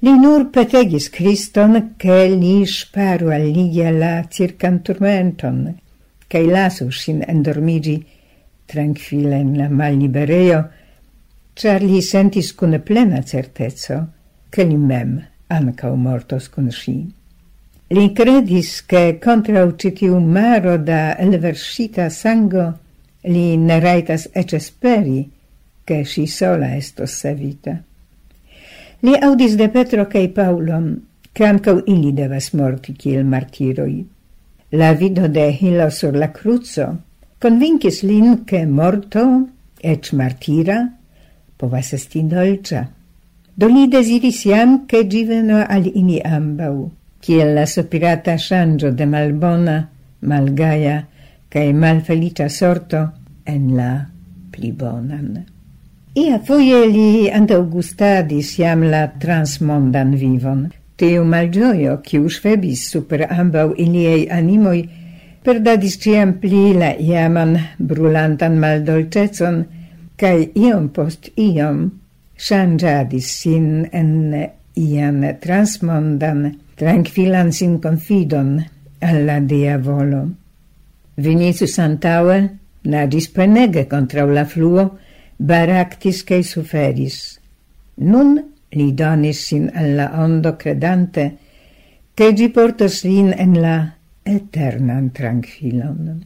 Li 0.00 0.12
nur 0.16 0.46
petegis 0.48 1.10
Christon, 1.12 1.94
che 2.00 2.28
li 2.32 2.64
sparu 2.64 3.28
alligia 3.28 3.90
la 3.92 4.24
circanturmenton, 4.24 5.58
cae 6.26 6.46
lasu 6.48 6.88
sin 6.90 7.20
endormigi 7.26 7.98
tranquilla 8.64 9.36
in 9.36 9.58
la 9.58 9.68
mallibereio, 9.68 10.60
char 11.54 11.82
li 11.82 12.00
sentis 12.02 12.54
kun 12.54 12.80
plena 12.84 13.22
certezzo 13.22 14.06
che 14.48 14.64
li 14.64 14.76
mem 14.76 15.20
ancau 15.46 15.96
mortos 15.96 16.48
con 16.48 16.70
si. 16.70 16.98
Li 17.88 18.12
credis 18.12 18.84
che 18.86 19.18
contra 19.18 19.66
citiu 19.76 20.18
maro 20.18 20.76
da 20.78 21.18
elversita 21.18 22.08
sango 22.08 22.78
li 23.22 23.56
ne 23.56 23.80
raitas 23.80 24.28
ec 24.32 24.52
esperi 24.52 25.28
che 25.84 26.04
si 26.04 26.26
sola 26.26 26.76
estos 26.76 27.10
savita. 27.10 27.82
Li 29.00 29.14
audis 29.16 29.56
de 29.56 29.68
Petro 29.68 30.06
cae 30.06 30.28
Paulon 30.28 31.08
che 31.32 31.44
ancau 31.44 31.82
ili 31.86 32.12
devas 32.12 32.52
morti 32.52 32.92
kiel 32.92 33.24
martiroi. 33.24 34.06
La 34.70 34.92
vido 34.94 35.26
de 35.28 35.48
Hilo 35.60 35.90
sur 35.90 36.14
la 36.14 36.30
cruzo 36.30 37.02
convincis 37.40 38.02
lin 38.02 38.44
che 38.44 38.66
morto, 38.66 39.48
ec 39.80 40.12
martira, 40.12 40.99
povas 41.60 41.92
esti 41.92 42.22
dolĉa. 42.32 42.86
Do 43.56 43.68
li 43.68 43.86
deziris 43.92 44.44
jam, 44.48 44.86
ke 44.88 45.04
diveno 45.04 45.60
al 45.68 45.86
ili 45.92 46.20
ambaŭ, 46.24 46.74
kiel 47.20 47.54
la 47.58 47.66
sopirata 47.68 48.38
ŝanĝo 48.40 48.94
de 48.96 49.06
malbona, 49.06 49.76
malgaja 50.20 50.96
kaj 51.52 51.66
malfeliĉa 51.82 52.48
sorto 52.48 53.00
en 53.46 53.72
la 53.76 53.90
pli 54.52 54.72
bonan. 54.72 55.32
Ia 56.20 56.38
foie 56.46 56.78
li 56.90 57.30
antaŭgustadis 57.30 58.54
jam 58.58 58.82
la 58.92 59.02
transmondan 59.22 60.14
vivon, 60.18 60.64
tiu 60.98 61.24
malgioio, 61.24 61.98
kiu 62.06 62.28
ŝvebis 62.28 62.86
super 62.92 63.26
ambaŭ 63.28 63.68
animoi, 64.38 64.80
per 65.44 65.60
perdadis 65.60 65.96
ciam 66.02 66.34
pli 66.40 66.64
la 66.76 66.90
iaman 66.98 67.54
brulantan 67.78 68.58
maldolcezon, 68.60 69.62
cae 70.20 70.50
iom 70.54 70.90
post 70.92 71.30
iom 71.40 71.78
shanggiadis 72.36 73.28
sin 73.40 73.86
en 73.92 74.34
ian 74.76 75.24
transmondan 75.40 76.42
tranquillan 76.76 77.52
sin 77.52 77.78
confidon 77.80 78.58
alla 79.00 79.40
diavolo. 79.40 80.22
Vinicius 81.16 81.78
antaue 81.78 82.38
nadis 82.84 83.28
penege 83.28 83.86
contra 83.88 84.24
la 84.24 84.44
fluo, 84.44 84.84
baractis 85.36 86.22
cae 86.24 86.42
suferis. 86.42 87.18
Nun 87.96 88.38
li 88.76 88.92
donis 88.92 89.44
sin 89.48 89.70
alla 89.74 90.10
ondo 90.22 90.56
credante, 90.56 91.24
che 92.14 92.32
gi 92.36 92.48
portos 92.48 93.04
lin 93.04 93.32
en 93.36 93.60
la 93.60 93.76
eternan 94.22 95.12
tranquillon. 95.12 96.24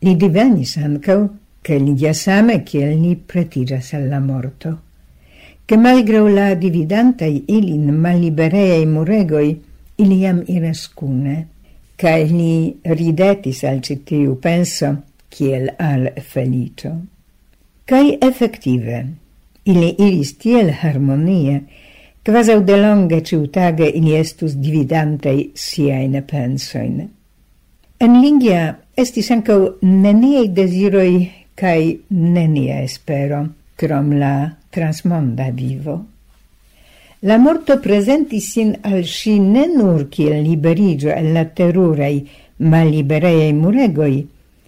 Li 0.00 0.14
divenis 0.16 0.76
ancau 0.76 1.28
che 1.66 1.78
li 1.78 1.96
giasame 1.96 2.62
kiel 2.62 2.96
ni 2.96 3.16
pretiras 3.16 3.92
alla 3.92 4.20
morto, 4.20 4.70
che 5.64 5.76
malgrau 5.76 6.28
la 6.28 6.54
dividantai 6.54 7.42
ilin 7.46 7.88
malibereei 7.90 8.86
muregoi, 8.86 9.48
iliam 9.96 10.44
iras 10.46 10.86
cune, 10.94 11.34
cae 11.98 12.28
ni 12.30 12.76
ridetis 12.82 13.64
al 13.64 13.80
citiu 13.82 14.36
penso, 14.38 14.92
kiel 15.28 15.72
al 15.76 16.12
felicio. 16.22 16.92
Cae 17.84 18.14
effective, 18.20 19.00
ili 19.64 19.88
iris 19.98 20.36
tiel 20.38 20.70
harmonie, 20.70 21.64
quasau 22.22 22.62
de 22.62 22.76
longe 22.78 23.24
ciutage 23.26 23.88
ili 23.90 24.14
estus 24.14 24.54
dividantei 24.54 25.50
siain 25.54 26.14
pensoin. 26.30 27.08
En 27.98 28.20
Lingia 28.22 28.76
estis 28.94 29.32
ancau 29.34 29.80
neniei 29.82 30.46
desiroi 30.54 31.45
cae 31.56 32.00
nenia 32.08 32.82
espero, 32.82 33.46
crom 33.74 34.12
la 34.18 34.54
transmonda 34.68 35.50
vivo. 35.50 36.04
La 37.20 37.38
morto 37.38 37.78
presenti 37.80 38.40
sin 38.40 38.76
al 38.82 39.06
si 39.06 39.38
ne 39.40 39.64
nur 39.66 40.04
kiel 40.12 40.42
liberigio 40.44 41.10
el 41.14 41.32
la 41.32 41.46
terurei, 41.46 42.20
ma 42.68 42.82
libereiei 42.84 43.54
muregoi, 43.56 44.20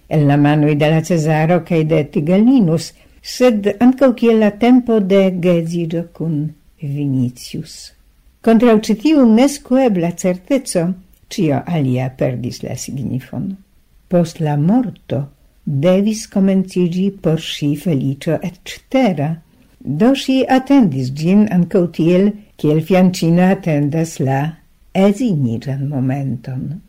el 0.07 0.25
la 0.25 0.37
manoi 0.37 0.75
de 0.75 0.89
la 0.89 1.03
Cesaro 1.05 1.61
cae 1.61 1.85
de 1.85 2.03
Tigalinus, 2.09 2.91
sed 3.21 3.69
ancau 3.77 4.15
kiel 4.17 4.41
la 4.41 4.51
tempo 4.57 4.99
de 4.99 5.29
gezigio 5.37 6.07
cun 6.11 6.47
Vinicius. 6.81 7.93
Contra 8.41 8.73
ucitiu 8.73 9.29
nescuebla 9.29 10.15
certezo, 10.17 10.89
cio 11.29 11.61
alia 11.65 12.09
perdis 12.09 12.63
la 12.65 12.75
signifon. 12.75 13.51
Post 14.09 14.39
la 14.41 14.57
morto 14.57 15.27
devis 15.69 16.27
comencigi 16.27 17.11
por 17.11 17.39
si 17.39 17.75
felicio 17.75 18.39
et 18.41 18.57
cetera. 18.65 19.35
Do 19.79 20.15
si 20.15 20.43
attendis 20.43 21.13
gin 21.13 21.47
ancau 21.53 21.87
tiel, 21.87 22.31
kiel 22.57 22.81
fiancina 22.81 23.51
attendas 23.53 24.17
la 24.19 24.41
esiniran 24.93 25.87
momenton. 25.87 26.81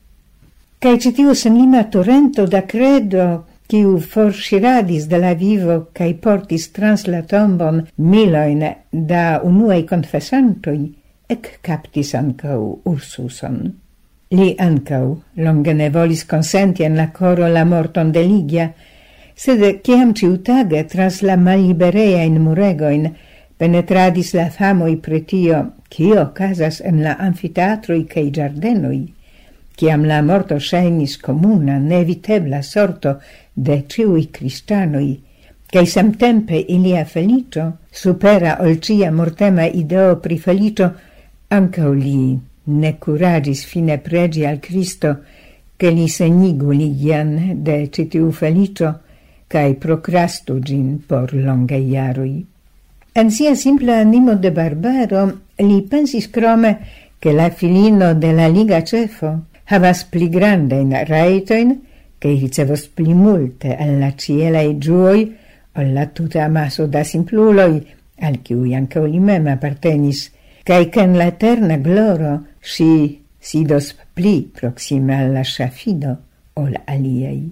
Cai 0.80 0.96
citiu 0.98 1.34
senlima 1.34 1.84
torrento 1.92 2.46
da 2.46 2.62
credo, 2.64 3.44
kiu 3.68 3.98
forsiradis 4.00 5.06
de 5.06 5.18
la 5.20 5.34
vivo 5.34 5.76
cae 5.92 6.14
portis 6.14 6.70
trans 6.72 7.04
la 7.06 7.20
tombon 7.22 7.84
miloin 7.96 8.64
da 8.90 9.40
unuei 9.44 9.84
confessantoi, 9.84 10.88
ec 11.28 11.60
captis 11.62 12.14
ancau 12.16 12.80
Ursuson. 12.84 13.60
Li 14.38 14.52
ancau 14.62 15.06
longe 15.42 15.72
ne 15.74 15.88
volis 15.90 16.20
consenti 16.32 16.84
en 16.86 16.94
la 16.94 17.08
coro 17.10 17.48
la 17.50 17.64
morton 17.64 18.12
de 18.14 18.20
Ligia, 18.22 18.66
sed 19.34 19.62
ciam 19.82 20.12
ciutage 20.14 20.84
tras 20.92 21.16
la 21.26 21.34
maliberea 21.36 22.20
in 22.28 22.36
muregoin 22.38 23.08
penetradis 23.58 24.30
la 24.38 24.44
famoi 24.54 24.94
pretio, 25.02 25.58
cio 25.90 26.28
casas 26.32 26.78
en 26.80 27.00
la 27.02 27.16
amfiteatroi 27.18 28.04
cae 28.12 28.30
giardenoi, 28.30 29.00
ciam 29.74 30.04
la 30.06 30.20
morto 30.22 30.60
scenis 30.60 31.16
comuna 31.18 31.80
nevitebla 31.80 32.62
sorto 32.62 33.16
de 33.52 33.80
ciui 33.88 34.28
cristianoi, 34.30 35.10
cae 35.66 35.86
samtempe 35.86 36.62
ilia 36.76 37.02
felicio 37.04 37.66
supera 37.90 38.60
olcia 38.60 39.10
mortema 39.10 39.66
ideo 39.66 40.20
pri 40.22 40.38
felicio 40.38 40.92
ancau 41.50 41.92
lii 41.98 42.49
ne 42.64 42.98
curagis 42.98 43.64
fine 43.64 43.98
pregi 43.98 44.44
al 44.44 44.58
Cristo 44.60 45.22
che 45.76 45.90
li 45.90 46.08
senigu 46.08 46.70
ligian 46.70 47.62
de 47.62 47.88
citiu 47.90 48.30
felicio 48.30 49.00
cae 49.48 49.74
procrastu 49.74 50.60
gin 50.60 51.02
por 51.06 51.32
longe 51.32 51.76
iarui. 51.76 52.44
En 53.12 53.30
sia 53.30 53.54
simple 53.54 53.94
animo 53.94 54.34
de 54.34 54.50
barbaro 54.52 55.22
li 55.56 55.82
pensis 55.82 56.28
crome 56.30 56.78
che 57.18 57.32
la 57.32 57.50
filino 57.50 58.14
de 58.14 58.32
la 58.32 58.46
liga 58.46 58.82
cefo 58.82 59.46
havas 59.64 60.04
pli 60.04 60.28
grande 60.28 60.76
in 60.76 60.92
raitoin 61.06 61.80
che 62.18 62.28
ricevos 62.28 62.86
pli 62.88 63.14
multe 63.14 63.76
alla 63.76 64.14
cielai 64.14 64.78
giuoi 64.78 65.34
o 65.72 65.80
la 65.82 66.06
tuta 66.06 66.44
amaso 66.44 66.86
da 66.86 67.02
simpluloi 67.02 67.86
al 68.18 68.40
cui 68.42 68.74
anche 68.74 69.00
li 69.00 69.18
mem 69.18 69.46
appartenis 69.46 70.30
cae 70.64 70.88
can 70.90 71.16
la 71.16 71.30
terna 71.32 71.76
gloro 71.76 72.44
si 72.60 73.22
sidos 73.38 73.94
pli 74.14 74.50
proxime 74.52 75.16
alla 75.16 75.42
shafido 75.42 76.16
ol 76.54 76.74
aliei. 76.84 77.48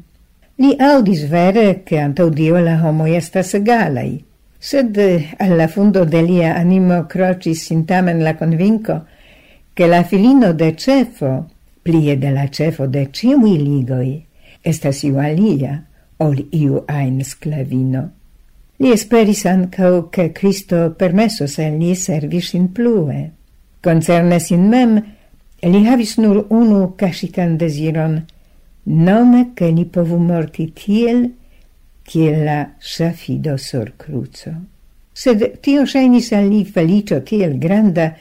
Li 0.58 0.74
audis 0.78 1.26
vere 1.28 1.82
che 1.84 1.98
antau 1.98 2.30
Dio 2.30 2.58
la 2.58 2.80
homo 2.82 3.06
estas 3.06 3.54
egalai, 3.54 4.24
sed 4.58 4.98
alla 5.38 5.68
fundo 5.68 6.04
de 6.04 6.22
lia 6.22 6.54
animo 6.56 7.06
crocis 7.06 7.64
sintamen 7.64 8.22
la 8.22 8.34
convinco 8.34 9.06
che 9.72 9.86
la 9.86 10.02
filino 10.02 10.52
de 10.52 10.74
cefo, 10.74 11.46
plie 11.82 12.18
de 12.18 12.30
la 12.30 12.48
cefo 12.50 12.86
de 12.86 13.06
ciui 13.12 13.56
ligoi, 13.62 14.26
estas 14.60 15.04
iu 15.06 15.20
alia 15.22 15.84
ol 16.18 16.40
iu 16.50 16.82
ain 16.90 17.22
sclavino. 17.22 18.17
Li 18.78 18.92
esperis 18.94 19.44
ancau 19.50 20.08
che 20.08 20.30
Cristo 20.30 20.92
permessos 20.94 21.56
se 21.58 21.68
li 21.70 21.96
servi 21.96 22.40
sin 22.40 22.70
plue. 22.72 23.30
Concerne 23.82 24.38
sin 24.38 24.68
mem, 24.70 24.94
li 25.62 25.80
havis 25.86 26.14
nur 26.22 26.44
unu 26.54 26.94
cascitan 26.94 27.56
desiron, 27.58 28.20
nome 28.84 29.50
che 29.54 29.70
li 29.70 29.84
povu 29.84 30.18
morti 30.18 30.70
tiel, 30.72 31.26
tiel 32.06 32.44
la 32.44 32.60
safido 32.78 33.56
sur 33.56 33.96
cruzo. 33.96 34.54
Sed 35.12 35.58
tio 35.58 35.84
scenis 35.84 36.30
al 36.32 36.46
li 36.46 36.64
felicio 36.64 37.22
tiel 37.22 37.58
granda, 37.58 38.14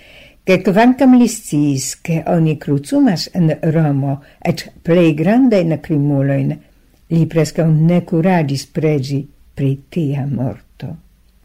che 0.43 0.61
quancam 0.63 1.17
li 1.19 1.27
sciis 1.27 2.01
che 2.01 2.23
oni 2.25 2.57
cruzumas 2.57 3.29
en 3.33 3.59
Romo 3.61 4.23
et 4.41 4.71
plei 4.81 5.13
grandain 5.13 5.77
crimuloin, 5.79 6.57
li 7.07 7.25
prescau 7.27 7.69
ne 7.69 8.01
curagis 8.03 8.65
pregi, 8.65 9.27
pri 9.57 9.73
tia 9.89 10.27
morto. 10.29 10.93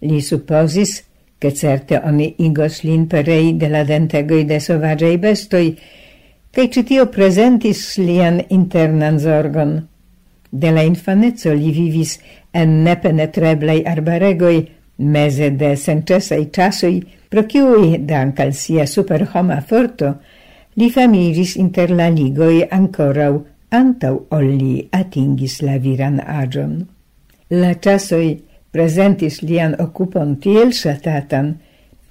Li 0.05 0.21
supposis, 0.21 1.01
che 1.39 1.55
certe 1.55 2.01
oni 2.05 2.35
igos 2.45 2.83
lin 2.85 3.07
perei 3.07 3.57
de 3.57 3.69
la 3.69 3.83
dentegoi 3.85 4.45
de 4.45 4.61
sovagei 4.61 5.17
bestoi, 5.19 5.73
cae 6.53 6.69
citio 6.69 7.09
presentis 7.09 7.97
lian 7.99 8.43
internan 8.49 9.19
zorgon. 9.19 9.73
De 10.53 10.71
la 10.71 10.85
infanezzo 10.85 11.55
li 11.57 11.73
vivis 11.73 12.19
en 12.53 12.83
nepenetreblei 12.85 13.83
arbaregoi, 13.95 14.61
mese 14.99 15.51
de 15.57 15.75
sencesei 15.77 16.51
casoi, 16.53 17.01
pro 17.33 17.47
ciui, 17.49 17.97
dank 18.05 18.45
al 18.45 18.53
sia 18.53 18.87
superhoma 18.87 19.63
forto, 19.65 20.19
li 20.77 20.91
famiris 20.93 21.57
inter 21.57 21.91
la 21.91 22.11
ligoi 22.13 22.67
ancorau 22.69 23.41
antau 23.73 24.27
olli 24.31 24.89
atingis 24.93 25.63
la 25.65 25.79
viran 25.81 26.21
agion. 26.21 26.83
La 27.53 27.75
tasoi 27.75 28.39
presentis 28.73 29.43
lian 29.45 29.75
occupon 29.85 30.39
tiel 30.41 30.71
ŝatatan, 30.73 31.51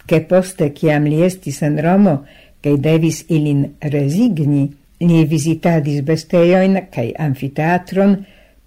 che 0.05 0.19
poste 0.29 0.67
ciam 0.77 1.07
li 1.09 1.23
estis 1.25 1.61
en 1.65 1.79
Romo 1.81 2.13
kaj 2.61 2.75
devis 2.85 3.23
ilin 3.33 3.63
resigni, 3.93 4.67
li 5.01 5.23
visitadis 5.25 6.03
besteioin 6.05 6.77
cae 6.93 7.09
amfiteatron 7.25 8.13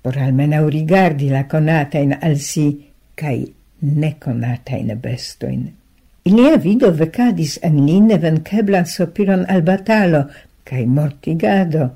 por 0.03 0.19
almenau 0.19 0.67
rigardi 0.69 1.31
la 1.31 1.45
conatain 1.47 2.17
al 2.21 2.41
si 2.43 2.67
cae 3.15 3.47
neconatain 3.81 4.91
bestoin. 4.99 5.69
Ilia 6.27 6.57
vido 6.57 6.91
vecadis 6.91 7.59
en 7.63 7.85
li 7.87 8.01
nevenceblan 8.01 8.91
sopiron 8.91 9.47
al 9.49 9.63
batalo 9.63 10.25
cae 10.67 10.87
mortigado. 10.87 11.91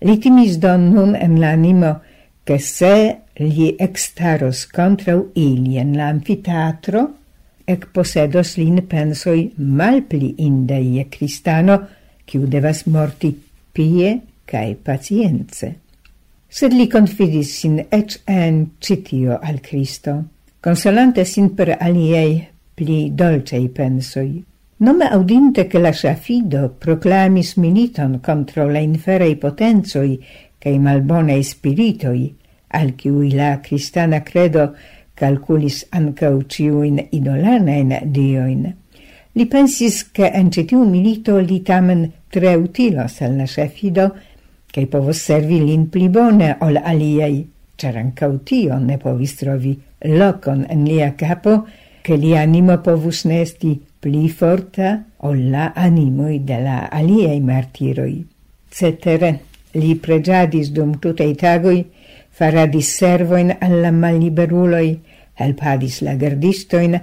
Li 0.00 0.16
timis 0.22 0.56
do 0.62 0.76
nun 0.78 1.16
en 1.16 1.40
l'animo, 1.42 1.98
che 2.44 2.58
se 2.58 3.27
li 3.38 3.74
extaros 3.78 4.66
contrau 4.66 5.28
ili 5.34 5.78
en 5.78 5.94
l'amfiteatro, 5.96 7.04
ec 7.68 7.86
posedos 7.92 8.56
lin 8.58 8.82
pensoi 8.88 9.50
malpli 9.56 10.34
indeie 10.44 11.06
cristano, 11.12 11.78
ciu 12.26 12.46
devas 12.46 12.84
morti 12.86 13.32
pie 13.72 14.14
cae 14.48 14.74
pacienze. 14.74 15.74
Sed 16.48 16.72
li 16.72 16.88
confidis 16.88 17.52
sin 17.60 17.78
ec 17.92 18.20
en 18.26 18.64
citio 18.80 19.38
al 19.38 19.60
Cristo, 19.60 20.14
consolante 20.60 21.24
sin 21.24 21.52
per 21.54 21.76
aliei 21.78 22.40
pli 22.74 23.12
dolcei 23.14 23.68
pensoi. 23.68 24.44
Nome 24.80 25.08
audinte 25.10 25.66
che 25.66 25.78
la 25.78 25.92
Safido 25.92 26.68
proclamis 26.78 27.56
militon 27.56 28.20
contro 28.20 28.68
la 28.70 28.78
inferei 28.78 29.36
potenzoi 29.36 30.24
cae 30.56 30.78
malbonei 30.78 31.42
spiritoi, 31.42 32.37
al 32.68 32.94
cui 32.96 33.32
la 33.32 33.60
cristana 33.60 34.22
credo 34.22 34.74
calculis 35.14 35.86
ancau 35.90 36.42
ciuin 36.46 37.00
idolanain 37.10 37.94
dioin. 38.12 38.68
Li 39.34 39.46
pensis 39.46 40.02
che 40.10 40.30
en 40.34 40.50
tiu 40.50 40.84
milito 40.84 41.38
li 41.38 41.60
tamen 41.62 42.08
tre 42.28 42.54
utilos 42.56 43.20
al 43.22 43.34
nascia 43.38 43.68
fido, 43.68 44.14
che 44.70 44.86
povos 44.86 45.18
servi 45.18 45.58
lin 45.64 45.88
pli 45.88 46.08
bone 46.08 46.56
ol 46.60 46.76
aliei, 46.76 47.46
cer 47.76 47.96
ancau 47.96 48.38
tio 48.44 48.78
ne 48.78 48.98
povis 48.98 49.36
trovi 49.36 49.78
locon 50.04 50.66
en 50.68 50.84
lia 50.84 51.14
capo, 51.14 51.66
che 52.02 52.16
li 52.16 52.36
animo 52.36 52.78
povus 52.78 53.24
nesti 53.24 53.78
pli 54.00 54.28
forta 54.28 55.04
ol 55.26 55.50
la 55.50 55.72
animoi 55.74 56.44
de 56.44 56.58
la 56.62 56.88
aliei 56.90 57.40
martiroi. 57.40 58.26
Cetere, 58.68 59.30
li 59.72 59.94
pregiadis 59.96 60.70
dum 60.72 60.98
tutei 60.98 61.34
tagoi 61.34 61.84
faradis 62.38 62.90
servoin 62.98 63.50
alla 63.60 63.90
malliberuloi, 63.92 64.90
helpadis 65.40 66.02
la 66.06 66.14
gardistoin, 66.14 66.94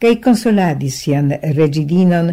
cae 0.00 0.18
consoladis 0.20 0.98
sian 1.04 1.32
regidinon, 1.56 2.32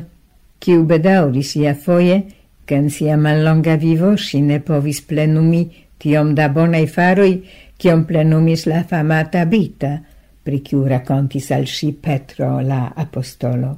ciu 0.60 0.84
bedauris 0.88 1.56
ia 1.56 1.74
foie, 1.76 2.20
can 2.68 2.90
sia 2.90 3.18
mallonga 3.18 3.78
vivo 3.80 4.16
si 4.18 4.42
ne 4.42 4.60
povis 4.60 5.02
plenumi 5.08 5.64
tiom 6.02 6.34
da 6.36 6.50
bonai 6.50 6.88
faroi, 6.88 7.38
ciom 7.80 8.04
plenumis 8.06 8.68
la 8.68 8.84
famata 8.84 9.46
vita, 9.46 9.96
pri 10.44 10.62
ciu 10.66 10.84
racontis 10.90 11.52
al 11.56 11.68
si 11.68 11.94
Petro 11.94 12.60
la 12.60 12.92
apostolo. 12.96 13.72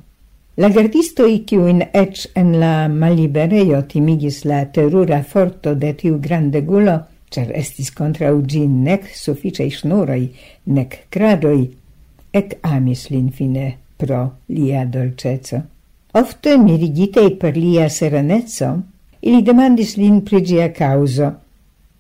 La 0.56 0.70
gardistoi 0.70 1.42
ciuin 1.50 1.82
ec 1.92 2.28
en 2.38 2.54
la 2.62 2.88
malibereio 2.88 3.82
timigis 3.90 4.44
la 4.46 4.66
terura 4.66 5.24
forto 5.24 5.74
de 5.74 5.94
tiu 5.98 6.20
grande 6.22 6.62
gulo, 6.62 7.00
ĉar 7.34 7.52
estis 7.58 7.92
contra 7.98 8.32
ugin 8.36 8.84
nec 8.86 9.10
sufficei 9.18 9.72
ŝnuroj, 9.74 10.24
nec 10.76 10.98
cradoi, 11.10 11.70
ec 12.34 12.58
amis 12.64 13.10
lin 13.10 13.30
fine 13.32 13.68
pro 13.98 14.24
lia 14.50 14.86
dolceco. 14.86 15.62
Ofte 16.14 16.58
mirigitei 16.58 17.36
per 17.42 17.58
lia 17.58 17.90
serenezzo, 17.90 18.74
ili 19.22 19.42
demandis 19.42 19.96
lin 19.98 20.22
prigia 20.22 20.70
causo, 20.70 21.30
kaŭzo, 21.32 21.32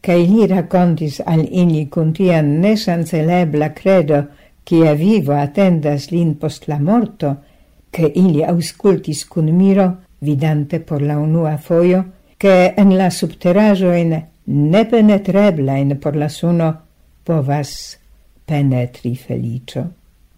kaj 0.03 0.19
li 0.29 0.47
rakontis 0.51 1.21
al 1.25 1.45
ili 1.45 1.85
cuntian 1.89 2.49
tia 2.49 2.61
nesancelebla 2.65 3.69
credo, 3.77 4.23
cia 4.67 4.93
vivo 4.93 5.33
attendas 5.33 6.09
lin 6.11 6.35
post 6.39 6.67
la 6.67 6.79
morto, 6.79 7.35
che 7.89 8.11
ili 8.15 8.43
auscultis 8.43 9.25
cun 9.27 9.51
miro, 9.55 9.87
vidante 10.19 10.79
por 10.79 11.01
la 11.01 11.17
unua 11.17 11.57
foio, 11.57 12.03
che 12.37 12.73
en 12.75 12.97
la 12.97 13.09
subterrajoen 13.09 14.13
nepenetreblain 14.45 15.99
por 15.99 16.15
la 16.15 16.29
suno 16.29 16.73
povas 17.23 17.97
penetri 18.45 19.15
felicio. 19.15 19.86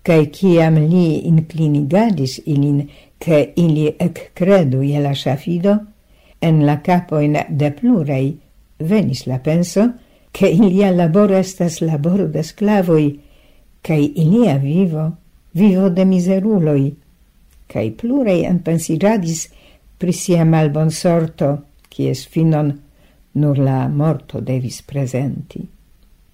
Cae 0.06 0.30
ciam 0.30 0.78
li 0.78 1.26
inclinigadis 1.28 2.40
ilin 2.46 2.84
che 3.18 3.54
ili 3.56 3.88
ec 3.98 4.32
credu 4.34 4.84
je 4.84 5.00
la 5.02 5.14
shafido, 5.14 5.80
en 6.42 6.66
la 6.66 6.82
capoin 6.82 7.38
de 7.50 7.72
plurei 7.72 8.38
venis 8.78 9.26
la 9.26 9.40
penso 9.40 9.94
che 10.32 10.48
ilia 10.48 10.92
labor 10.92 11.32
estas 11.32 11.82
labor 11.82 12.28
de 12.28 12.44
sclavoi, 12.44 13.20
cae 13.82 14.12
ilia 14.16 14.58
vivo, 14.58 15.18
vivo 15.54 15.90
de 15.90 16.06
miseruloi, 16.06 16.94
cae 17.68 17.92
plurei 17.92 18.44
enpensiradis 18.46 19.48
pri 19.98 20.14
sia 20.14 20.46
malbon 20.46 20.92
sorto, 20.92 21.64
cies 21.90 22.26
finon 22.28 22.85
nur 23.36 23.58
la 23.58 23.88
morto 23.88 24.40
devis 24.40 24.82
presenti. 24.82 25.62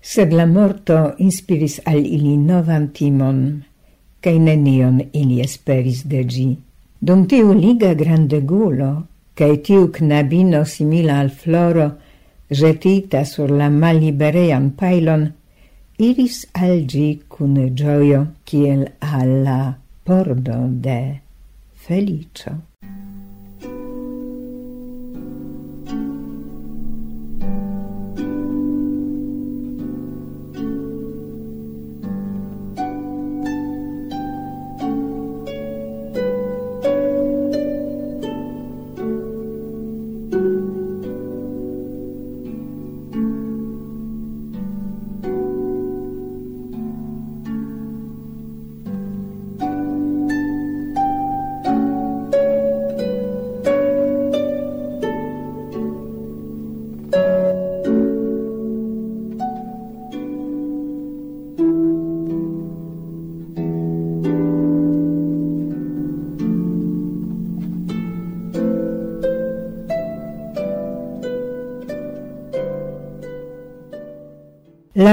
Sed 0.02 0.34
la 0.34 0.46
morto 0.46 1.14
inspiris 1.18 1.80
al 1.86 2.02
ili 2.06 2.38
novan 2.38 2.90
timon, 2.94 3.42
cae 4.22 4.40
nenion 4.40 5.02
ili 5.14 5.42
esperis 5.42 6.04
de 6.10 6.24
gi. 6.26 6.50
Dum 7.00 7.28
tiu 7.30 7.54
liga 7.54 7.94
grandegulo, 7.98 8.92
cae 9.38 9.58
tiu 9.66 9.90
knabino 9.94 10.64
simila 10.66 11.20
al 11.22 11.30
floro, 11.30 11.88
jetita 12.50 13.24
sur 13.26 13.50
la 13.50 13.70
maliberean 13.70 14.72
pailon, 14.78 15.30
iris 15.98 16.44
al 16.54 16.86
gi 16.90 17.22
cun 17.30 17.56
gioio, 17.78 18.26
kiel 18.46 18.88
alla 19.00 19.76
pordo 20.06 20.60
de 20.70 21.00
felicio. 21.86 22.71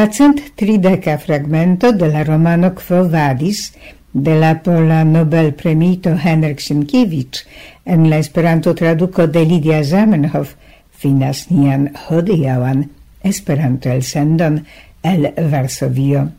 Kvardecent-trideka 0.08 1.18
fragmento 1.18 1.92
de 1.92 2.08
la 2.08 2.24
romano 2.24 2.74
Quo 2.74 3.06
Vadis 3.10 3.74
de 4.10 4.40
la 4.40 4.62
pola 4.62 5.04
Nobel-premito 5.04 6.16
Henrik 6.16 6.60
Sienkiewicz 6.60 7.44
en 7.84 8.08
la 8.08 8.16
Esperanto-traduko 8.16 9.26
de 9.26 9.44
Lidia 9.44 9.84
Zamenhof 9.84 10.54
finas 10.90 11.50
nian 11.50 11.90
hodiauan 12.08 12.88
Esperanto-elsendon 13.22 14.64
el 15.02 15.28
Varsovio. 15.50 16.30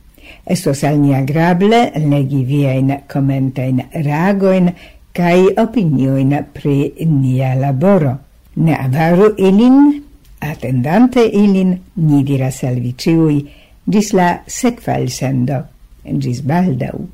Estos 0.47 0.83
al 0.83 0.99
ni 1.03 1.13
agrable 1.13 1.91
legi 1.93 2.41
viajn 2.49 3.03
komentajn 3.05 3.85
reagojn 3.93 4.73
kaj 5.13 5.61
opinioin 5.61 6.33
pri 6.53 7.05
nia 7.05 7.53
laboro. 7.53 8.17
Ne 8.55 8.73
avaru 8.73 9.35
ilin, 9.37 10.01
attendante 10.41 11.21
ilin, 11.21 11.77
ni 11.95 12.25
diras 12.25 12.63
al 12.63 12.81
vi 12.81 12.97
ciui, 12.97 13.58
Gis 13.89 14.11
la 14.13 14.29
sekva 14.45 14.99
elsendo. 15.01 15.63
Gis 16.21 16.43
baldau. 16.45 17.07